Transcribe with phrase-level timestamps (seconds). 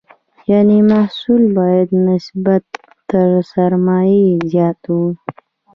[0.51, 2.63] یعنې محصول باید نسبت
[3.09, 5.11] تر سرمایې زیات وي.